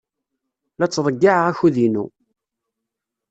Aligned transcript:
La 0.77 0.85
ttḍeyyiɛeɣ 0.87 1.45
akud-inu. 1.51 2.05